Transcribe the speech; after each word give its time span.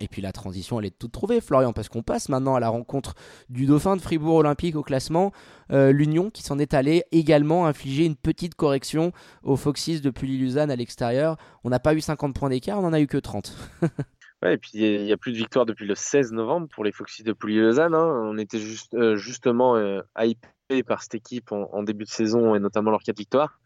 Et 0.00 0.08
puis 0.08 0.22
la 0.22 0.32
transition, 0.32 0.78
elle 0.78 0.86
est 0.86 0.98
toute 0.98 1.12
trouvée, 1.12 1.40
Florian, 1.40 1.72
parce 1.72 1.88
qu'on 1.88 2.02
passe 2.02 2.28
maintenant 2.28 2.54
à 2.54 2.60
la 2.60 2.68
rencontre 2.68 3.14
du 3.48 3.66
Dauphin 3.66 3.96
de 3.96 4.00
Fribourg 4.00 4.36
Olympique 4.36 4.76
au 4.76 4.82
classement. 4.82 5.32
Euh, 5.72 5.92
L'Union 5.92 6.30
qui 6.30 6.42
s'en 6.42 6.58
est 6.58 6.74
allé 6.74 7.04
également 7.12 7.66
infliger 7.66 8.04
une 8.04 8.16
petite 8.16 8.54
correction 8.54 9.12
aux 9.42 9.56
Foxys 9.56 10.00
de 10.00 10.10
Pully-Lausanne 10.10 10.70
à 10.70 10.76
l'extérieur. 10.76 11.36
On 11.64 11.70
n'a 11.70 11.80
pas 11.80 11.94
eu 11.94 12.00
50 12.00 12.34
points 12.34 12.48
d'écart, 12.48 12.78
on 12.78 12.82
n'en 12.82 12.92
a 12.92 13.00
eu 13.00 13.06
que 13.06 13.18
30. 13.18 13.56
ouais, 14.42 14.54
et 14.54 14.58
puis 14.58 14.70
il 14.74 15.04
n'y 15.04 15.12
a, 15.12 15.16
plus 15.16 15.32
de 15.32 15.36
victoire 15.36 15.66
depuis 15.66 15.86
le 15.86 15.94
16 15.94 16.32
novembre 16.32 16.68
pour 16.72 16.84
les 16.84 16.92
Foxys 16.92 17.22
de 17.22 17.32
Pully-Lausanne. 17.32 17.94
Hein. 17.94 18.22
On 18.24 18.38
était 18.38 18.60
juste, 18.60 18.94
euh, 18.94 19.16
justement 19.16 19.76
euh, 19.76 20.00
hypé 20.18 20.82
par 20.82 21.02
cette 21.02 21.14
équipe 21.14 21.52
en, 21.52 21.82
début 21.82 22.04
de 22.04 22.10
saison 22.10 22.54
et 22.54 22.60
notamment 22.60 22.90
leur 22.90 23.02
4 23.02 23.16
victoires. 23.16 23.60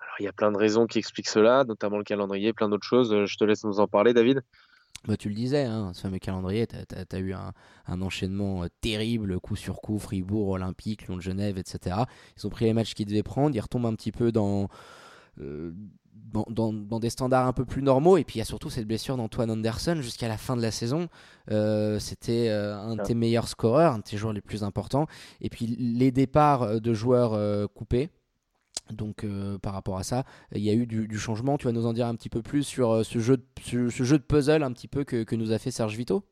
Alors 0.00 0.14
il 0.18 0.24
y 0.24 0.28
a 0.28 0.32
plein 0.32 0.50
de 0.50 0.56
raisons 0.56 0.86
qui 0.86 0.98
expliquent 0.98 1.28
cela, 1.28 1.64
notamment 1.64 1.98
le 1.98 2.04
calendrier, 2.04 2.52
plein 2.52 2.68
d'autres 2.68 2.86
choses. 2.86 3.26
Je 3.26 3.36
te 3.36 3.44
laisse 3.44 3.64
nous 3.64 3.80
en 3.80 3.86
parler, 3.86 4.12
David. 4.12 4.42
Bah, 5.08 5.16
tu 5.16 5.30
le 5.30 5.34
disais, 5.34 5.64
hein, 5.64 5.92
ce 5.94 6.02
fameux 6.02 6.18
calendrier, 6.18 6.66
tu 6.66 6.76
as, 6.76 7.18
eu 7.18 7.32
un, 7.32 8.02
enchaînement 8.02 8.64
euh, 8.64 8.66
terrible, 8.82 9.40
coup 9.40 9.56
sur 9.56 9.80
coup, 9.80 9.98
Fribourg, 9.98 10.48
Olympique, 10.48 11.06
Lyon 11.06 11.16
de 11.16 11.22
Genève, 11.22 11.56
etc. 11.56 11.96
Ils 12.36 12.46
ont 12.46 12.50
pris 12.50 12.66
les 12.66 12.74
matchs 12.74 12.94
qu'ils 12.94 13.06
devaient 13.06 13.22
prendre, 13.22 13.56
ils 13.56 13.60
retombent 13.60 13.86
un 13.86 13.94
petit 13.94 14.12
peu 14.12 14.30
dans, 14.30 14.68
euh, 15.40 15.72
dans, 16.50 17.00
des 17.00 17.08
standards 17.08 17.46
un 17.46 17.54
peu 17.54 17.64
plus 17.64 17.82
normaux. 17.82 18.18
Et 18.18 18.24
puis 18.24 18.36
il 18.36 18.38
y 18.40 18.42
a 18.42 18.44
surtout 18.44 18.68
cette 18.68 18.86
blessure 18.86 19.16
d'Antoine 19.16 19.50
Anderson 19.50 19.96
jusqu'à 20.02 20.28
la 20.28 20.36
fin 20.36 20.54
de 20.54 20.62
la 20.62 20.70
saison. 20.70 21.08
Euh, 21.50 21.98
c'était 21.98 22.50
un 22.50 22.96
de 22.96 23.02
tes 23.02 23.14
meilleurs 23.14 23.48
scoreurs, 23.48 23.94
un 23.94 23.98
de 23.98 24.04
tes 24.04 24.18
joueurs 24.18 24.34
les 24.34 24.42
plus 24.42 24.64
importants. 24.64 25.06
Et 25.40 25.48
puis 25.48 25.66
les 25.66 26.10
départs 26.10 26.78
de 26.78 26.92
joueurs 26.92 27.72
coupés. 27.72 28.10
Donc 28.92 29.24
euh, 29.24 29.58
par 29.58 29.72
rapport 29.72 29.98
à 29.98 30.02
ça, 30.02 30.24
il 30.52 30.62
y 30.62 30.70
a 30.70 30.74
eu 30.74 30.86
du, 30.86 31.18
changement. 31.18 31.58
Tu 31.58 31.66
vas 31.66 31.72
nous 31.72 31.86
en 31.86 31.92
dire 31.92 32.06
un 32.06 32.14
petit 32.14 32.28
peu 32.28 32.42
plus 32.42 32.62
sur 32.62 32.90
euh, 32.90 33.02
ce, 33.02 33.18
jeu 33.18 33.36
de, 33.36 33.44
ce, 33.62 33.88
jeu 33.88 34.18
de 34.18 34.22
puzzle 34.22 34.62
un 34.62 34.72
petit 34.72 34.88
peu 34.88 35.04
que, 35.04 35.34
nous 35.34 35.52
a 35.52 35.58
fait 35.58 35.70
Serge 35.70 35.96
Vito 35.96 36.24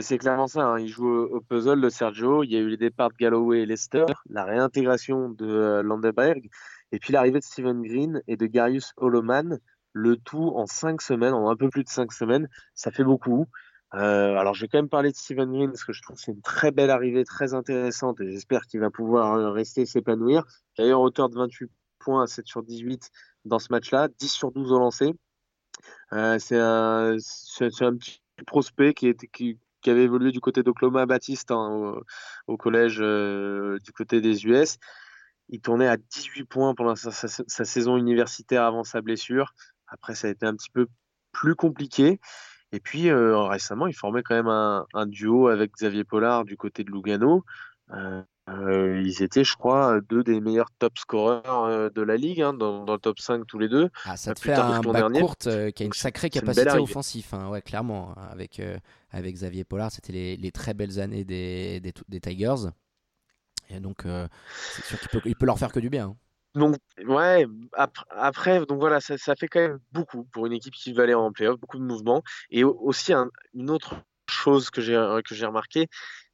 C'est 0.00 0.18
clairement 0.18 0.46
ça. 0.46 0.62
Hein. 0.62 0.80
Il 0.80 0.88
joue 0.88 1.08
au, 1.08 1.40
puzzle 1.40 1.80
de 1.80 1.88
Sergio. 1.88 2.44
Il 2.44 2.52
y 2.52 2.56
a 2.56 2.60
eu 2.60 2.68
les 2.68 2.76
départs 2.76 3.10
de 3.10 3.16
Galloway 3.16 3.60
et 3.60 3.66
Lester, 3.66 4.06
la 4.28 4.44
réintégration 4.44 5.30
de 5.30 5.46
euh, 5.46 5.82
Landeberg, 5.82 6.48
et 6.92 6.98
puis 6.98 7.12
l'arrivée 7.12 7.38
de 7.38 7.44
Steven 7.44 7.82
Green 7.82 8.22
et 8.26 8.36
de 8.36 8.46
Garius 8.46 8.92
Holoman. 8.96 9.58
Le 9.94 10.16
tout 10.16 10.52
en 10.56 10.64
cinq 10.66 11.02
semaines, 11.02 11.34
en 11.34 11.50
un 11.50 11.56
peu 11.56 11.68
plus 11.68 11.84
de 11.84 11.88
cinq 11.88 12.12
semaines. 12.12 12.48
Ça 12.74 12.90
fait 12.90 13.04
beaucoup. 13.04 13.46
alors, 13.90 14.54
je 14.54 14.62
vais 14.62 14.68
quand 14.68 14.78
même 14.78 14.88
parler 14.88 15.10
de 15.10 15.16
Steven 15.16 15.50
Green 15.52 15.68
parce 15.68 15.84
que 15.84 15.92
je 15.92 16.00
trouve 16.00 16.16
que 16.16 16.22
c'est 16.22 16.32
une 16.32 16.40
très 16.40 16.70
belle 16.70 16.88
arrivée, 16.88 17.24
très 17.24 17.52
intéressante 17.52 18.18
et 18.22 18.30
j'espère 18.30 18.62
qu'il 18.62 18.80
va 18.80 18.88
pouvoir 18.88 19.52
rester 19.52 19.84
s'épanouir. 19.84 20.44
D'ailleurs, 20.78 21.02
hauteur 21.02 21.28
de 21.28 21.36
28 21.36 21.70
points 22.02 22.24
à 22.24 22.26
7 22.26 22.46
sur 22.46 22.62
18 22.62 23.10
dans 23.44 23.58
ce 23.58 23.68
match-là, 23.70 24.08
10 24.18 24.28
sur 24.28 24.52
12 24.52 24.72
au 24.72 24.78
lancer. 24.78 25.14
Euh, 26.12 26.38
c'est 26.38 26.58
un, 26.58 27.16
petit 27.96 28.20
prospect 28.46 28.94
qui, 28.94 29.58
avait 29.86 30.04
évolué 30.04 30.30
du 30.30 30.40
côté 30.40 30.62
d'Oklahoma 30.62 31.06
Baptiste 31.06 31.50
hein, 31.50 31.94
au, 32.46 32.56
collège 32.56 32.98
euh, 33.00 33.78
du 33.80 33.92
côté 33.92 34.20
des 34.20 34.46
US. 34.46 34.78
Il 35.48 35.60
tournait 35.60 35.88
à 35.88 35.96
18 35.96 36.44
points 36.44 36.74
pendant 36.74 36.94
sa, 36.94 37.10
saison 37.10 37.96
universitaire 37.96 38.64
avant 38.64 38.84
sa 38.84 39.00
blessure. 39.00 39.54
Après, 39.88 40.14
ça 40.14 40.28
a 40.28 40.30
été 40.30 40.46
un 40.46 40.54
petit 40.54 40.70
peu 40.70 40.86
plus 41.32 41.54
compliqué. 41.54 42.20
Et 42.74 42.80
puis 42.80 43.10
euh, 43.10 43.38
récemment, 43.42 43.86
il 43.86 43.94
formait 43.94 44.22
quand 44.22 44.34
même 44.34 44.48
un, 44.48 45.06
duo 45.06 45.48
avec 45.48 45.72
Xavier 45.72 46.04
Pollard 46.04 46.44
du 46.44 46.56
côté 46.56 46.84
de 46.84 46.90
Lugano. 46.90 47.44
Ils 48.48 49.22
étaient, 49.22 49.44
je 49.44 49.56
crois, 49.56 50.00
deux 50.00 50.24
des 50.24 50.40
meilleurs 50.40 50.70
top 50.78 50.98
scoreurs 50.98 51.64
euh, 51.64 51.90
de 51.90 52.02
la 52.02 52.16
ligue, 52.16 52.42
hein, 52.42 52.52
dans, 52.52 52.84
le 52.84 52.98
top 52.98 53.18
5 53.20 53.46
tous 53.46 53.58
les 53.58 53.68
deux. 53.68 53.90
Ah, 54.04 54.16
ça 54.16 54.34
te 54.34 54.40
fait 54.40 54.54
un 54.54 54.80
bac 54.80 55.12
courte 55.12 55.46
euh, 55.46 55.70
qui 55.70 55.82
a 55.84 55.86
une 55.86 55.92
sacrée 55.92 56.30
capacité 56.30 56.78
offensive, 56.78 57.26
hein, 57.32 57.48
ouais, 57.48 57.62
clairement. 57.62 58.14
Hein, 58.16 58.28
avec, 58.30 58.60
avec 59.10 59.34
Xavier 59.34 59.64
Pollard, 59.64 59.92
c'était 59.92 60.12
les, 60.12 60.36
les, 60.36 60.52
très 60.52 60.74
belles 60.74 61.00
années 61.00 61.24
des, 61.24 61.80
des, 61.80 61.92
des 62.08 62.20
Tigers. 62.20 62.70
Et 63.70 63.80
donc, 63.80 64.04
c'est 64.04 64.84
sûr 64.84 64.98
qu'il 64.98 65.08
peut, 65.08 65.20
il 65.24 65.36
peut 65.36 65.46
leur 65.46 65.58
faire 65.58 65.72
que 65.72 65.80
du 65.80 65.88
bien. 65.88 66.06
Hein. 66.06 66.16
Donc, 66.54 66.76
ouais, 67.06 67.46
après, 68.10 68.66
donc 68.66 68.78
voilà, 68.78 69.00
ça, 69.00 69.16
ça, 69.16 69.34
fait 69.34 69.48
quand 69.48 69.60
même 69.60 69.78
beaucoup 69.92 70.24
pour 70.24 70.46
une 70.46 70.52
équipe 70.52 70.74
qui 70.74 70.92
veut 70.92 71.02
aller 71.02 71.14
en 71.14 71.32
playoff, 71.32 71.58
beaucoup 71.58 71.78
de 71.78 71.84
mouvements. 71.84 72.22
Et 72.50 72.62
aussi, 72.62 73.14
une 73.54 73.70
autre 73.70 73.94
chose 74.28 74.70
que 74.70 74.80
j'ai 74.82 74.96
remarqué, 74.96 75.88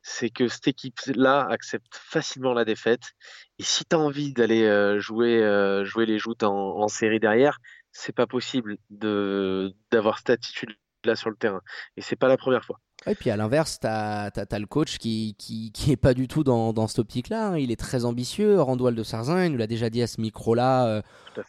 c'est 0.08 0.30
que 0.30 0.48
cette 0.48 0.66
équipe-là 0.66 1.46
accepte 1.50 1.86
facilement 1.92 2.54
la 2.54 2.64
défaite. 2.64 3.12
Et 3.58 3.62
si 3.62 3.84
tu 3.84 3.94
as 3.94 3.98
envie 3.98 4.32
d'aller 4.32 4.62
euh, 4.62 4.98
jouer, 4.98 5.42
euh, 5.42 5.84
jouer 5.84 6.06
les 6.06 6.18
joutes 6.18 6.42
en, 6.42 6.88
série 6.88 7.20
derrière, 7.20 7.58
c'est 7.92 8.14
pas 8.14 8.26
possible 8.26 8.78
d'avoir 8.88 10.18
cette 10.18 10.30
attitude-là 10.30 11.14
sur 11.14 11.28
le 11.28 11.36
terrain. 11.36 11.60
Et 11.96 12.00
c'est 12.00 12.16
pas 12.16 12.28
la 12.28 12.38
première 12.38 12.64
fois. 12.64 12.80
Et 13.06 13.14
puis 13.14 13.30
à 13.30 13.36
l'inverse, 13.36 13.78
tu 13.80 13.86
as, 13.86 14.30
le 14.58 14.66
coach 14.66 14.98
qui, 14.98 15.36
qui, 15.38 15.92
est 15.92 15.96
pas 15.96 16.14
du 16.14 16.26
tout 16.26 16.42
dans, 16.42 16.72
dans 16.72 16.88
cette 16.88 16.98
optique-là. 17.00 17.50
Hein. 17.50 17.58
Il 17.58 17.70
est 17.70 17.78
très 17.78 18.04
ambitieux. 18.04 18.60
Randoual 18.60 18.94
de 18.94 19.02
Sarzin, 19.02 19.44
il 19.44 19.52
nous 19.52 19.58
l'a 19.58 19.66
déjà 19.66 19.90
dit 19.90 20.02
à 20.02 20.06
ce 20.06 20.20
micro-là, 20.20 20.86
euh, 20.86 21.02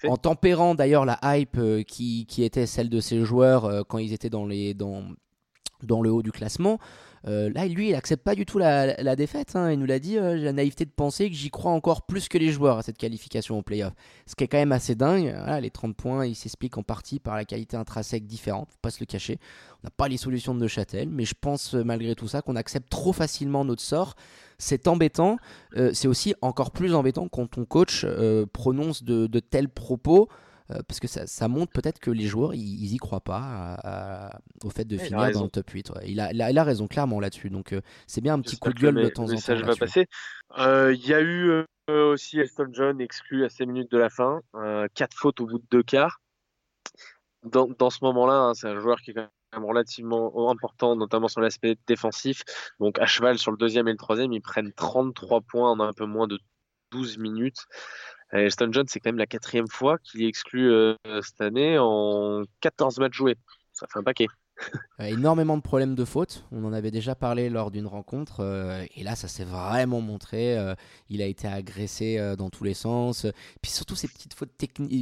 en 0.03 0.17
tempérant 0.17 0.75
d'ailleurs 0.75 1.05
la 1.05 1.17
hype 1.23 1.59
qui, 1.87 2.25
qui, 2.27 2.43
était 2.43 2.67
celle 2.67 2.89
de 2.89 2.99
ses 2.99 3.23
joueurs 3.23 3.85
quand 3.87 3.97
ils 3.97 4.13
étaient 4.13 4.29
dans, 4.29 4.45
les, 4.45 4.73
dans, 4.73 5.03
dans 5.83 6.01
le 6.01 6.11
haut 6.11 6.23
du 6.23 6.31
classement. 6.31 6.79
Euh, 7.27 7.49
là, 7.53 7.67
lui, 7.67 7.89
il 7.89 7.95
accepte 7.95 8.23
pas 8.23 8.35
du 8.35 8.45
tout 8.45 8.59
la, 8.59 9.15
défaite. 9.15 9.55
Hein. 9.55 9.71
Il 9.71 9.79
nous 9.79 9.85
l'a 9.85 9.99
dit, 9.99 10.17
euh, 10.17 10.37
j'ai 10.37 10.45
la 10.45 10.53
naïveté 10.53 10.85
de 10.85 10.91
penser 10.91 11.29
que 11.29 11.35
j'y 11.35 11.49
crois 11.49 11.71
encore 11.71 12.03
plus 12.03 12.27
que 12.29 12.37
les 12.37 12.51
joueurs 12.51 12.77
à 12.77 12.81
cette 12.81 12.97
qualification 12.97 13.57
au 13.57 13.61
playoff. 13.61 13.93
Ce 14.25 14.35
qui 14.35 14.43
est 14.43 14.47
quand 14.47 14.57
même 14.57 14.71
assez 14.71 14.95
dingue. 14.95 15.35
les 15.61 15.69
30 15.71 15.95
points, 15.95 16.25
ils 16.25 16.35
s'expliquent 16.35 16.77
en 16.77 16.83
partie 16.83 17.19
par 17.19 17.35
la 17.35 17.45
qualité 17.45 17.77
intrinsèque 17.77 18.25
différente, 18.25 18.69
faut 18.71 18.77
pas 18.81 18.91
se 18.91 18.99
le 18.99 19.05
cacher. 19.05 19.39
On 19.83 19.87
n'a 19.87 19.91
pas 19.91 20.07
les 20.07 20.17
solutions 20.17 20.53
de 20.53 20.59
Neuchâtel, 20.59 21.09
mais 21.09 21.25
je 21.25 21.35
pense 21.39 21.75
euh, 21.75 21.83
malgré 21.83 22.15
tout 22.15 22.27
ça 22.27 22.41
qu'on 22.41 22.55
accepte 22.55 22.89
trop 22.89 23.13
facilement 23.13 23.65
notre 23.65 23.81
sort. 23.81 24.15
C'est 24.57 24.89
embêtant. 24.89 25.37
c'est 25.93 26.09
aussi 26.09 26.35
encore 26.41 26.71
plus 26.71 26.93
embêtant 26.93 27.29
quand 27.29 27.47
ton 27.47 27.63
coach 27.63 28.05
prononce 28.51 29.03
de 29.03 29.39
tels 29.39 29.69
propos. 29.69 30.27
Euh, 30.71 30.81
parce 30.87 30.99
que 30.99 31.07
ça, 31.07 31.47
montre 31.47 31.71
peut-être 31.71 31.99
que 31.99 32.11
les 32.11 32.27
joueurs, 32.27 32.53
ils, 32.53 32.93
y 32.93 32.97
croient 32.97 33.21
pas 33.21 34.31
au 34.63 34.69
fait 34.69 34.85
de 34.85 34.97
finir 34.97 35.31
dans 35.31 35.43
le 35.43 35.49
top 35.49 35.69
8. 35.69 35.91
Il, 36.05 36.19
a, 36.19 36.31
il, 36.31 36.57
a, 36.57 36.63
raison 36.63 36.87
clairement 36.87 37.19
là-dessus. 37.19 37.49
Donc 37.49 37.73
euh, 37.73 37.81
c'est 38.07 38.21
bien 38.21 38.35
un 38.35 38.41
petit 38.41 38.57
coup 38.57 38.71
de 38.71 38.79
gueule 38.79 38.95
de 38.95 39.09
temps 39.09 39.23
en 39.23 39.35
temps. 39.35 39.55
va 39.65 39.75
passer. 39.75 40.07
Euh, 40.57 40.93
il 40.93 41.05
y 41.05 41.13
a 41.13 41.21
eu 41.21 41.63
aussi 41.87 42.39
Elton 42.39 42.67
John 42.71 43.01
exclu 43.01 43.45
à 43.45 43.49
6 43.49 43.65
minutes 43.65 43.91
de 43.91 43.97
la 43.97 44.09
fin. 44.09 44.41
4 44.93 45.15
fautes 45.15 45.41
au 45.41 45.47
bout 45.47 45.57
de 45.57 45.65
2 45.71 45.83
quarts. 45.83 46.21
Dans, 47.43 47.67
dans 47.67 47.89
ce 47.89 47.99
moment-là, 48.03 48.33
hein, 48.33 48.53
c'est 48.53 48.67
un 48.67 48.79
joueur 48.79 48.99
qui 49.01 49.11
est 49.11 49.13
quand 49.13 49.29
même 49.53 49.65
relativement 49.65 50.51
important, 50.51 50.95
notamment 50.95 51.29
sur 51.29 51.41
l'aspect 51.41 51.77
défensif. 51.87 52.43
Donc 52.79 52.99
à 52.99 53.05
cheval 53.05 53.39
sur 53.39 53.51
le 53.51 53.57
deuxième 53.57 53.87
et 53.87 53.91
le 53.91 53.97
troisième, 53.97 54.33
ils 54.33 54.41
prennent 54.41 54.73
33 54.73 55.41
points 55.41 55.71
en 55.71 55.79
un 55.79 55.93
peu 55.93 56.05
moins 56.05 56.27
de 56.27 56.37
12 56.91 57.17
minutes. 57.17 57.65
Elton 58.31 58.69
John, 58.71 58.85
c'est 58.87 58.99
quand 58.99 59.09
même 59.09 59.17
la 59.17 59.27
quatrième 59.27 59.67
fois 59.67 59.97
qu'il 59.99 60.23
est 60.23 60.27
exclu 60.27 60.71
euh, 60.71 60.95
cette 61.21 61.41
année 61.41 61.77
en 61.79 62.43
14 62.61 62.99
matchs 62.99 63.15
joués. 63.15 63.35
Ça 63.73 63.87
fait 63.87 63.99
un 63.99 64.03
paquet. 64.03 64.27
Euh, 64.99 65.05
énormément 65.05 65.55
de 65.55 65.61
problèmes 65.61 65.95
de 65.95 66.05
faute. 66.05 66.45
On 66.51 66.63
en 66.65 66.73
avait 66.73 66.91
déjà 66.91 67.15
parlé 67.15 67.49
lors 67.49 67.71
d'une 67.71 67.87
rencontre. 67.87 68.41
Euh, 68.41 68.85
et 68.95 69.03
là, 69.03 69.15
ça 69.15 69.27
s'est 69.27 69.45
vraiment 69.45 70.01
montré. 70.01 70.57
Euh, 70.57 70.75
il 71.09 71.21
a 71.21 71.25
été 71.25 71.47
agressé 71.47 72.19
dans 72.37 72.49
tous 72.49 72.63
les 72.63 72.73
sens. 72.73 73.25
Puis 73.61 73.71
surtout, 73.71 73.95
ces 73.95 74.07
petites 74.07 74.33
fautes 74.33 74.51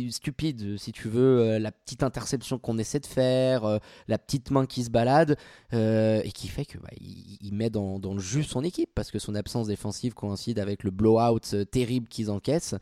stupides, 0.09 0.77
si 0.77 0.91
tu 0.91 1.09
veux. 1.09 1.57
la 1.57 1.71
petite 1.71 2.03
interception 2.03 2.59
qu'on 2.59 2.77
essaie 2.77 2.99
de 2.99 3.05
faire. 3.05 3.79
la 4.07 4.17
petite 4.17 4.51
main 4.51 4.65
qui 4.65 4.83
se 4.83 4.89
balade. 4.89 5.37
et 5.71 6.31
qui 6.33 6.47
fait 6.47 6.65
que 6.65 6.77
bah, 6.77 6.89
il, 6.99 7.53
met 7.53 7.69
dans, 7.69 7.99
le 7.99 8.19
jus 8.19 8.43
son 8.43 8.63
équipe. 8.63 8.89
Parce 8.93 9.11
que 9.11 9.19
son 9.19 9.35
absence 9.35 9.67
défensive 9.67 10.13
coïncide 10.13 10.59
avec 10.59 10.83
le 10.83 10.91
blowout 10.91 11.65
terrible 11.71 12.07
qu'ils 12.07 12.29
encaissent. 12.29 12.75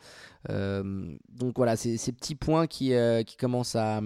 donc 0.50 1.53
voilà, 1.56 1.78
ces 1.78 2.12
petits 2.12 2.35
points 2.35 2.68
qui, 2.68 2.94
commencent 3.40 3.78
à, 3.78 4.02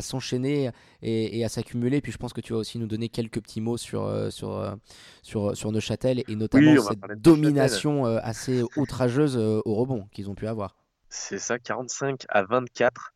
s'enchaîner 0.00 0.70
et 1.02 1.44
à 1.44 1.48
s'accumuler 1.48 1.95
et 1.96 2.00
puis 2.00 2.12
je 2.12 2.18
pense 2.18 2.32
que 2.32 2.40
tu 2.40 2.52
vas 2.52 2.58
aussi 2.58 2.78
nous 2.78 2.86
donner 2.86 3.08
quelques 3.08 3.40
petits 3.40 3.60
mots 3.60 3.76
sur, 3.76 4.04
euh, 4.04 4.30
sur, 4.30 4.52
euh, 4.52 4.74
sur, 5.22 5.56
sur 5.56 5.72
Neuchâtel 5.72 6.22
et 6.28 6.36
notamment 6.36 6.80
cette 6.82 7.20
domination 7.20 8.06
euh, 8.06 8.18
assez 8.22 8.62
outrageuse 8.76 9.36
au 9.36 9.74
rebond 9.74 10.06
qu'ils 10.12 10.30
ont 10.30 10.34
pu 10.34 10.46
avoir. 10.46 10.76
C'est 11.08 11.38
ça, 11.38 11.58
45 11.58 12.24
à 12.28 12.44
24. 12.44 13.12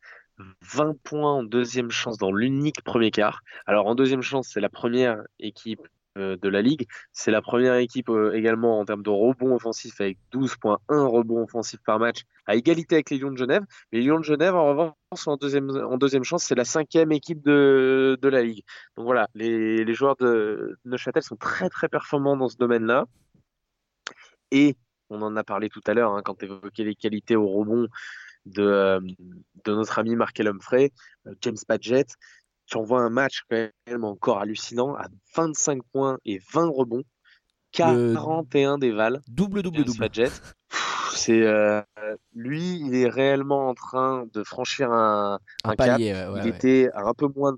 20 0.61 0.97
points 1.03 1.33
en 1.33 1.43
deuxième 1.43 1.91
chance 1.91 2.17
dans 2.17 2.31
l'unique 2.31 2.83
premier 2.83 3.11
quart. 3.11 3.41
Alors 3.67 3.85
en 3.85 3.93
deuxième 3.93 4.23
chance, 4.23 4.49
c'est 4.51 4.59
la 4.59 4.69
première 4.69 5.21
équipe 5.39 5.81
euh, 5.81 5.87
de 6.21 6.49
la 6.49 6.61
ligue. 6.61 6.85
C'est 7.11 7.31
la 7.31 7.41
première 7.41 7.75
équipe 7.75 8.09
euh, 8.09 8.33
également 8.33 8.79
en 8.79 8.85
termes 8.85 9.03
de 9.03 9.09
rebond 9.09 9.55
offensif 9.55 9.99
avec 9.99 10.17
12.1 10.33 10.77
rebonds 10.89 11.43
offensifs 11.43 11.81
par 11.85 11.99
match, 11.99 12.21
à 12.45 12.55
égalité 12.55 12.95
avec 12.95 13.09
les 13.09 13.17
Lions 13.17 13.31
de 13.31 13.37
Genève. 13.37 13.63
Les 13.91 14.01
Lions 14.01 14.19
de 14.19 14.23
Genève, 14.23 14.55
en 14.55 14.67
revanche, 14.67 14.93
en 15.27 15.37
deuxième, 15.37 16.23
chance, 16.23 16.43
c'est 16.43 16.55
la 16.55 16.65
cinquième 16.65 17.11
équipe 17.11 17.41
de, 17.43 18.17
de 18.21 18.29
la 18.29 18.41
ligue. 18.41 18.63
Donc 18.95 19.05
voilà, 19.05 19.27
les, 19.33 19.83
les 19.83 19.93
joueurs 19.93 20.15
de 20.17 20.77
Neuchâtel 20.85 21.23
sont 21.23 21.35
très 21.35 21.69
très 21.69 21.89
performants 21.89 22.37
dans 22.37 22.49
ce 22.49 22.57
domaine-là. 22.57 23.05
Et 24.51 24.75
on 25.09 25.21
en 25.21 25.35
a 25.35 25.43
parlé 25.43 25.69
tout 25.69 25.81
à 25.87 25.93
l'heure 25.93 26.13
hein, 26.13 26.21
quand 26.23 26.35
tu 26.35 26.45
évoquais 26.45 26.83
les 26.83 26.95
qualités 26.95 27.35
au 27.35 27.47
rebond 27.47 27.87
de, 28.45 28.63
euh, 28.63 28.99
de 29.65 29.73
notre 29.73 29.99
ami 29.99 30.15
Markel 30.15 30.47
Humphrey, 30.47 30.91
James 31.41 31.57
Padgett 31.67 32.15
tu 32.71 32.77
envoies 32.77 33.01
un 33.01 33.09
match 33.09 33.43
quand 33.49 33.69
même 33.87 34.03
encore 34.05 34.39
hallucinant 34.39 34.95
à 34.95 35.07
25 35.35 35.83
points 35.91 36.17
et 36.25 36.39
20 36.53 36.69
rebonds, 36.69 37.03
41 37.73 38.77
déval. 38.77 39.21
Double, 39.27 39.61
double, 39.61 39.83
double. 39.83 40.09
C'est 41.13 41.41
euh, 41.43 41.81
lui, 42.33 42.79
il 42.79 42.95
est 42.95 43.09
réellement 43.09 43.67
en 43.67 43.73
train 43.73 44.25
de 44.33 44.43
franchir 44.43 44.91
un, 44.91 45.39
un, 45.65 45.75
cap. 45.75 45.99
il 45.99 46.47
était 46.47 46.89
un 46.95 47.13
peu 47.13 47.27
moins, 47.35 47.57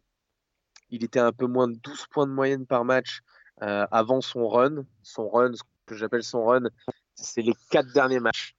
il 0.90 1.04
était 1.04 1.20
un 1.20 1.32
peu 1.32 1.46
moins 1.46 1.68
de 1.68 1.76
12 1.76 2.08
points 2.10 2.26
de 2.26 2.32
moyenne 2.32 2.66
par 2.66 2.84
match 2.84 3.20
euh, 3.62 3.86
avant 3.92 4.20
son 4.20 4.48
run. 4.48 4.84
Son 5.04 5.30
run, 5.30 5.54
ce 5.54 5.62
que 5.86 5.96
j'appelle 5.96 6.24
son 6.24 6.44
run, 6.44 6.64
c'est 7.14 7.44
les 7.44 7.54
quatre 7.70 7.94
derniers 7.94 8.20
matchs. 8.20 8.56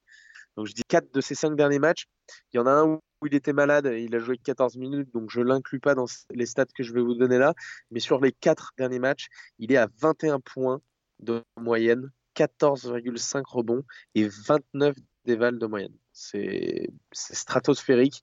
Donc 0.56 0.66
je 0.66 0.72
dis 0.72 0.82
quatre 0.86 1.12
de 1.12 1.20
ces 1.20 1.34
cinq 1.34 1.56
derniers 1.56 1.80
matchs. 1.80 2.06
Il 2.52 2.58
y 2.58 2.60
en 2.60 2.66
a 2.66 2.70
un 2.70 2.84
où 2.84 3.00
il 3.26 3.34
était 3.34 3.52
malade, 3.52 3.86
il 3.96 4.14
a 4.14 4.18
joué 4.18 4.38
14 4.38 4.76
minutes, 4.76 5.12
donc 5.12 5.30
je 5.30 5.40
l'inclus 5.40 5.80
pas 5.80 5.94
dans 5.94 6.06
les 6.30 6.46
stats 6.46 6.66
que 6.66 6.82
je 6.82 6.92
vais 6.92 7.00
vous 7.00 7.14
donner 7.14 7.38
là. 7.38 7.54
Mais 7.90 8.00
sur 8.00 8.20
les 8.20 8.32
quatre 8.32 8.72
derniers 8.78 8.98
matchs, 8.98 9.28
il 9.58 9.72
est 9.72 9.76
à 9.76 9.88
21 10.00 10.40
points 10.40 10.80
de 11.20 11.42
moyenne, 11.58 12.10
14,5 12.36 13.42
rebonds 13.46 13.84
et 14.14 14.28
29 14.28 14.96
dévals 15.24 15.58
de 15.58 15.66
moyenne. 15.66 15.94
C'est 16.12 16.90
stratosphérique. 17.12 18.22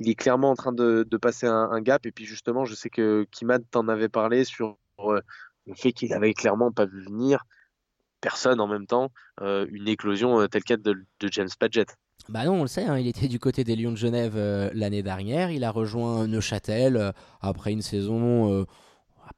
Il 0.00 0.08
est 0.08 0.14
clairement 0.14 0.50
en 0.50 0.54
train 0.54 0.72
de, 0.72 1.04
passer 1.20 1.46
un, 1.46 1.80
gap. 1.80 2.06
Et 2.06 2.12
puis 2.12 2.24
justement, 2.24 2.64
je 2.64 2.74
sais 2.74 2.90
que 2.90 3.26
Kimad 3.30 3.64
t'en 3.70 3.88
avait 3.88 4.08
parlé 4.08 4.44
sur 4.44 4.78
euh, 5.00 5.20
le 5.66 5.74
fait 5.74 5.92
qu'il 5.92 6.12
avait 6.12 6.34
clairement 6.34 6.72
pas 6.72 6.86
vu 6.86 7.04
venir 7.04 7.44
personne 8.22 8.60
en 8.60 8.66
même 8.66 8.86
temps 8.86 9.10
euh, 9.42 9.66
une 9.70 9.88
éclosion 9.88 10.40
euh, 10.40 10.46
telle 10.46 10.64
qu'elle 10.64 10.80
de, 10.80 11.04
James 11.30 11.48
Padgett. 11.58 11.94
Bah 12.30 12.44
non, 12.46 12.54
on 12.54 12.62
le 12.62 12.68
sait, 12.68 12.84
hein, 12.84 12.96
il 12.96 13.08
était 13.08 13.28
du 13.28 13.38
côté 13.38 13.64
des 13.64 13.76
Lions 13.76 13.90
de 13.90 13.96
Genève 13.96 14.34
euh, 14.36 14.70
l'année 14.72 15.02
dernière. 15.02 15.50
Il 15.50 15.64
a 15.64 15.70
rejoint 15.70 16.26
Neuchâtel 16.26 17.12
après 17.42 17.72
une 17.72 17.82
saison 17.82 18.64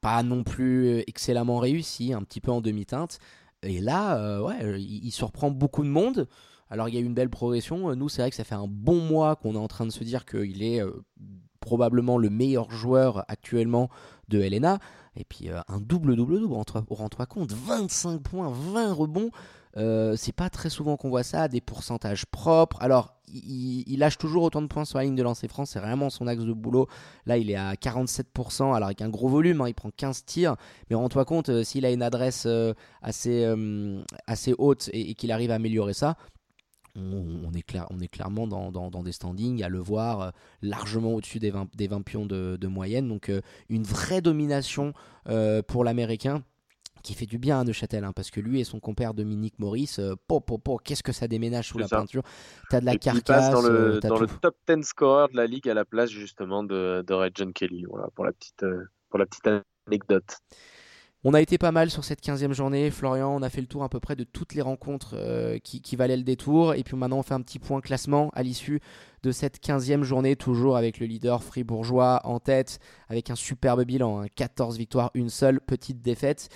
pas 0.00 0.22
non 0.22 0.44
plus 0.44 1.02
excellemment 1.06 1.58
réussie, 1.58 2.12
un 2.12 2.22
petit 2.22 2.40
peu 2.40 2.52
en 2.52 2.60
demi-teinte. 2.60 3.18
Et 3.62 3.80
là, 3.80 4.42
ouais, 4.42 4.80
il, 4.80 5.10
surprend 5.10 5.50
beaucoup 5.50 5.82
de 5.82 5.88
monde. 5.88 6.28
Alors 6.68 6.88
il 6.88 6.94
y 6.94 6.98
a 6.98 7.00
eu 7.00 7.04
une 7.04 7.14
belle 7.14 7.30
progression. 7.30 7.94
Nous, 7.96 8.10
c'est 8.10 8.20
vrai 8.20 8.30
que 8.30 8.36
ça 8.36 8.44
fait 8.44 8.54
un 8.54 8.66
bon 8.68 9.00
mois 9.00 9.36
qu'on 9.36 9.54
est 9.54 9.58
en 9.58 9.68
train 9.68 9.86
de 9.86 9.92
se 9.92 10.04
dire 10.04 10.26
qu'il 10.26 10.62
est 10.62 10.82
probablement 11.64 12.18
le 12.18 12.30
meilleur 12.30 12.70
joueur 12.70 13.24
actuellement 13.28 13.88
de 14.28 14.40
Helena. 14.40 14.78
Et 15.16 15.24
puis 15.24 15.48
un 15.48 15.80
double-double-double, 15.80 16.54
rends-toi 16.90 17.26
compte, 17.26 17.52
25 17.52 18.20
points, 18.20 18.50
20 18.50 18.92
rebonds. 18.92 19.30
Euh, 19.76 20.14
c'est 20.16 20.32
pas 20.32 20.50
très 20.50 20.70
souvent 20.70 20.96
qu'on 20.96 21.08
voit 21.08 21.22
ça, 21.22 21.48
des 21.48 21.60
pourcentages 21.60 22.26
propres. 22.26 22.76
Alors, 22.80 23.14
il, 23.32 23.98
lâche 23.98 24.18
toujours 24.18 24.44
autant 24.44 24.62
de 24.62 24.68
points 24.68 24.84
sur 24.84 24.98
la 24.98 25.04
ligne 25.04 25.16
de 25.16 25.22
lancer 25.22 25.48
France, 25.48 25.70
c'est 25.70 25.80
vraiment 25.80 26.10
son 26.10 26.26
axe 26.26 26.44
de 26.44 26.52
boulot. 26.52 26.88
Là, 27.26 27.38
il 27.38 27.50
est 27.50 27.56
à 27.56 27.74
47%, 27.74 28.74
alors 28.74 28.86
avec 28.86 29.02
un 29.02 29.08
gros 29.08 29.28
volume, 29.28 29.60
hein, 29.60 29.68
il 29.68 29.74
prend 29.74 29.90
15 29.90 30.24
tirs. 30.24 30.56
Mais 30.88 30.96
rends-toi 30.96 31.24
compte, 31.24 31.48
euh, 31.48 31.64
s'il 31.64 31.84
a 31.84 31.90
une 31.90 32.02
adresse 32.02 32.44
euh, 32.46 32.74
assez, 33.02 33.46
assez 34.26 34.54
haute 34.58 34.90
et, 34.92 35.14
qu'il 35.14 35.32
arrive 35.32 35.50
à 35.50 35.54
améliorer 35.54 35.94
ça, 35.94 36.16
on, 36.96 37.52
est, 37.54 37.62
clair, 37.62 37.86
on 37.90 38.00
est, 38.00 38.08
clairement 38.08 38.46
dans, 38.46 39.02
des 39.02 39.12
standings 39.12 39.62
à 39.62 39.68
le 39.68 39.78
voir 39.78 40.32
largement 40.62 41.14
au-dessus 41.14 41.38
des 41.38 41.50
20, 41.50 41.74
des 41.74 41.88
20 41.88 42.02
pions 42.02 42.26
de, 42.26 42.56
de, 42.60 42.66
moyenne. 42.66 43.08
Donc, 43.08 43.30
une 43.68 43.84
vraie 43.84 44.20
domination 44.20 44.92
pour 45.66 45.84
l'américain 45.84 46.42
qui 47.04 47.14
fait 47.14 47.26
du 47.26 47.38
bien 47.38 47.60
à 47.60 47.64
Neuchâtel, 47.64 48.02
hein, 48.02 48.12
parce 48.12 48.30
que 48.30 48.40
lui 48.40 48.60
et 48.60 48.64
son 48.64 48.80
compère 48.80 49.14
Dominique 49.14 49.58
Maurice, 49.58 50.00
euh, 50.00 50.14
qu'est-ce 50.82 51.02
que 51.02 51.12
ça 51.12 51.28
déménage 51.28 51.68
sous 51.68 51.78
la 51.78 51.86
peinture? 51.86 52.22
T'as 52.70 52.80
de 52.80 52.86
la 52.86 52.96
carcasse. 52.96 53.50
dans, 53.50 53.62
le, 53.62 53.96
euh, 53.96 54.00
dans 54.00 54.18
le, 54.18 54.26
top 54.26 54.56
10 54.66 54.82
scorer 54.82 55.28
de 55.30 55.36
la 55.36 55.46
ligue 55.46 55.68
à 55.68 55.74
la 55.74 55.84
place 55.84 56.10
justement 56.10 56.64
de, 56.64 57.04
de 57.06 57.14
Red 57.14 57.32
John 57.36 57.52
Kelly. 57.52 57.84
Voilà, 57.88 58.08
pour 58.14 58.24
la 58.24 58.32
petite, 58.32 58.62
euh, 58.62 58.84
pour 59.10 59.18
la 59.18 59.26
petite 59.26 59.46
anecdote. 59.86 60.38
On 61.26 61.32
a 61.32 61.40
été 61.40 61.56
pas 61.56 61.72
mal 61.72 61.90
sur 61.90 62.04
cette 62.04 62.22
15e 62.22 62.52
journée, 62.52 62.90
Florian. 62.90 63.34
On 63.34 63.42
a 63.42 63.48
fait 63.48 63.62
le 63.62 63.66
tour 63.66 63.82
à 63.82 63.88
peu 63.88 63.98
près 63.98 64.14
de 64.14 64.24
toutes 64.24 64.54
les 64.54 64.60
rencontres 64.60 65.16
qui, 65.64 65.80
qui, 65.80 65.96
valaient 65.96 66.18
le 66.18 66.22
détour. 66.22 66.74
Et 66.74 66.84
puis 66.84 66.96
maintenant, 66.96 67.18
on 67.18 67.22
fait 67.22 67.32
un 67.32 67.40
petit 67.40 67.58
point 67.58 67.80
classement 67.80 68.30
à 68.34 68.42
l'issue 68.42 68.80
de 69.22 69.32
cette 69.32 69.58
15e 69.58 70.02
journée, 70.02 70.36
toujours 70.36 70.76
avec 70.76 71.00
le 71.00 71.06
leader 71.06 71.42
fribourgeois 71.42 72.20
en 72.24 72.40
tête, 72.40 72.78
avec 73.08 73.30
un 73.30 73.36
superbe 73.36 73.84
bilan 73.84 74.26
14 74.36 74.74
hein. 74.74 74.78
victoires, 74.78 75.10
une 75.14 75.30
seule 75.30 75.60
petite 75.62 76.02
défaite. 76.02 76.50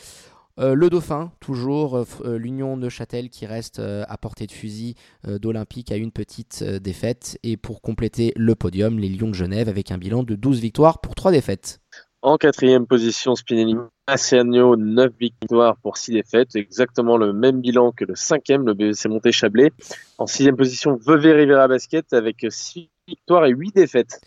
Euh, 0.58 0.74
le 0.74 0.90
Dauphin, 0.90 1.30
toujours, 1.40 1.96
euh, 1.96 2.04
euh, 2.24 2.36
l'Union 2.36 2.76
Neuchâtel 2.76 3.30
qui 3.30 3.46
reste 3.46 3.78
à 3.80 4.18
portée 4.18 4.46
de 4.46 4.52
fusil 4.52 4.94
d'Olympique 5.24 5.92
à 5.92 5.96
une 5.96 6.10
petite 6.10 6.62
défaite. 6.64 7.38
Et 7.42 7.56
pour 7.56 7.80
compléter 7.80 8.32
le 8.36 8.54
podium, 8.54 8.98
les 8.98 9.08
Lions 9.08 9.28
de 9.28 9.34
Genève 9.34 9.68
avec 9.68 9.90
un 9.90 9.98
bilan 9.98 10.22
de 10.22 10.34
12 10.34 10.60
victoires 10.60 11.00
pour 11.00 11.14
3 11.14 11.32
défaites. 11.32 11.80
En 12.20 12.36
quatrième 12.36 12.86
position, 12.86 13.36
Spinelli 13.36 13.76
Massiano, 14.08 14.76
9 14.76 15.12
victoires 15.18 15.76
pour 15.76 15.96
6 15.96 16.12
défaites, 16.12 16.56
exactement 16.56 17.16
le 17.16 17.32
même 17.32 17.60
bilan 17.60 17.92
que 17.92 18.04
le 18.04 18.16
cinquième, 18.16 18.66
le 18.66 18.74
BC 18.74 19.08
Monté 19.08 19.30
Chablais. 19.30 19.70
En 20.18 20.26
sixième 20.26 20.56
position, 20.56 20.98
Vevey 21.00 21.32
Rivera 21.32 21.68
Basket 21.68 22.12
avec 22.12 22.44
6 22.48 22.90
victoires 23.06 23.46
et 23.46 23.50
8 23.50 23.74
défaites 23.74 24.20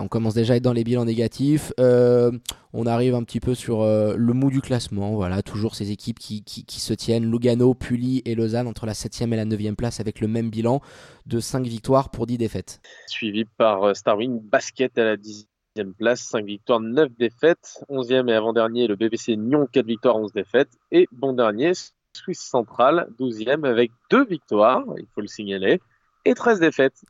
on 0.00 0.08
commence 0.08 0.34
déjà 0.34 0.54
à 0.54 0.56
être 0.56 0.62
dans 0.62 0.72
les 0.72 0.84
bilans 0.84 1.04
négatifs. 1.04 1.72
Euh, 1.78 2.30
on 2.72 2.86
arrive 2.86 3.14
un 3.14 3.22
petit 3.22 3.40
peu 3.40 3.54
sur 3.54 3.82
euh, 3.82 4.14
le 4.16 4.32
mou 4.32 4.50
du 4.50 4.60
classement. 4.60 5.14
Voilà, 5.14 5.42
toujours 5.42 5.74
ces 5.74 5.90
équipes 5.90 6.18
qui, 6.18 6.64
se 6.68 6.94
tiennent. 6.94 7.30
Lugano, 7.30 7.74
Pully 7.74 8.22
et 8.24 8.34
Lausanne 8.34 8.66
entre 8.66 8.86
la 8.86 8.92
7e 8.92 9.32
et 9.32 9.36
la 9.36 9.44
9e 9.44 9.74
place 9.74 10.00
avec 10.00 10.20
le 10.20 10.28
même 10.28 10.50
bilan 10.50 10.80
de 11.26 11.40
5 11.40 11.66
victoires 11.66 12.10
pour 12.10 12.26
10 12.26 12.38
défaites. 12.38 12.80
Suivi 13.06 13.44
par 13.44 13.82
euh, 13.84 13.94
Starwing 13.94 14.40
Basket 14.42 14.96
à 14.98 15.04
la 15.04 15.16
10e 15.16 15.46
place, 15.82 16.20
5 16.20 16.44
victoires, 16.44 16.80
9 16.80 17.10
défaites. 17.18 17.84
11e 17.88 18.28
et 18.28 18.34
avant-dernier, 18.34 18.86
le 18.86 18.96
BBC 18.96 19.36
Nyon, 19.36 19.66
4 19.70 19.86
victoires, 19.86 20.16
11 20.16 20.32
défaites. 20.32 20.70
Et 20.92 21.08
bon 21.12 21.32
dernier, 21.32 21.72
Suisse 22.12 22.40
Centrale, 22.40 23.08
12e 23.18 23.66
avec 23.66 23.90
2 24.10 24.24
victoires, 24.24 24.84
il 24.96 25.06
faut 25.14 25.20
le 25.20 25.26
signaler, 25.26 25.80
et 26.24 26.34
13 26.34 26.60
défaites. 26.60 27.02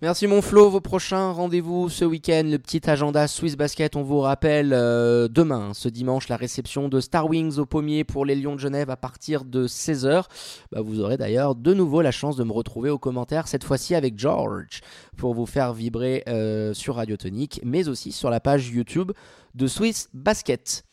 Merci 0.00 0.28
mon 0.28 0.42
Flo, 0.42 0.70
vos 0.70 0.80
prochains 0.80 1.32
rendez-vous 1.32 1.88
ce 1.88 2.04
week-end, 2.04 2.44
le 2.44 2.58
petit 2.58 2.88
agenda 2.88 3.26
Swiss 3.26 3.56
Basket, 3.56 3.96
on 3.96 4.04
vous 4.04 4.20
rappelle 4.20 4.72
euh, 4.72 5.26
demain, 5.26 5.74
ce 5.74 5.88
dimanche, 5.88 6.28
la 6.28 6.36
réception 6.36 6.88
de 6.88 7.00
Star 7.00 7.28
Wings 7.28 7.58
au 7.58 7.66
pommier 7.66 8.04
pour 8.04 8.24
les 8.24 8.36
Lions 8.36 8.54
de 8.54 8.60
Genève 8.60 8.90
à 8.90 8.96
partir 8.96 9.44
de 9.44 9.66
16h. 9.66 10.26
Bah, 10.70 10.82
vous 10.82 11.00
aurez 11.00 11.16
d'ailleurs 11.16 11.56
de 11.56 11.74
nouveau 11.74 12.00
la 12.00 12.12
chance 12.12 12.36
de 12.36 12.44
me 12.44 12.52
retrouver 12.52 12.90
aux 12.90 12.98
commentaires, 13.00 13.48
cette 13.48 13.64
fois-ci 13.64 13.96
avec 13.96 14.16
George, 14.16 14.82
pour 15.16 15.34
vous 15.34 15.46
faire 15.46 15.72
vibrer 15.72 16.22
euh, 16.28 16.74
sur 16.74 16.94
Radio 16.94 17.16
Tonique, 17.16 17.60
mais 17.64 17.88
aussi 17.88 18.12
sur 18.12 18.30
la 18.30 18.38
page 18.38 18.68
YouTube 18.68 19.10
de 19.56 19.66
Swiss 19.66 20.10
Basket. 20.14 20.87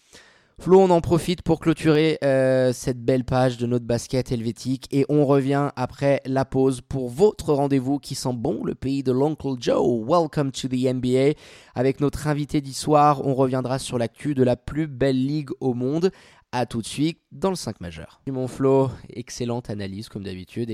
Flo, 0.61 0.79
on 0.79 0.89
en 0.89 1.01
profite 1.01 1.41
pour 1.41 1.59
clôturer 1.59 2.17
euh, 2.23 2.71
cette 2.71 3.03
belle 3.03 3.25
page 3.25 3.57
de 3.57 3.67
notre 3.67 3.85
basket 3.85 4.31
helvétique 4.31 4.87
et 4.89 5.05
on 5.09 5.25
revient 5.25 5.69
après 5.75 6.21
la 6.25 6.45
pause 6.45 6.79
pour 6.79 7.09
votre 7.09 7.53
rendez-vous 7.53 7.99
qui 7.99 8.15
sent 8.15 8.33
bon, 8.33 8.63
le 8.63 8.73
pays 8.73 9.03
de 9.03 9.11
l'Uncle 9.11 9.55
Joe. 9.59 9.85
Welcome 10.07 10.51
to 10.53 10.69
the 10.69 10.93
NBA. 10.93 11.37
Avec 11.75 11.99
notre 11.99 12.27
invité 12.27 12.61
d'histoire, 12.61 13.27
on 13.27 13.35
reviendra 13.35 13.79
sur 13.79 13.97
l'actu 13.97 14.33
de 14.33 14.43
la 14.43 14.55
plus 14.55 14.87
belle 14.87 15.23
ligue 15.23 15.49
au 15.59 15.73
monde. 15.73 16.09
A 16.53 16.65
tout 16.65 16.81
de 16.81 16.87
suite 16.87 17.19
dans 17.33 17.49
le 17.49 17.57
5 17.57 17.81
majeur. 17.81 18.21
Mon 18.31 18.47
Flo, 18.47 18.89
excellente 19.09 19.69
analyse 19.69 20.07
comme 20.07 20.23
d'habitude. 20.23 20.69